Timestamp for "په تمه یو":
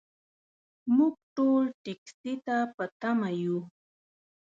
2.75-3.59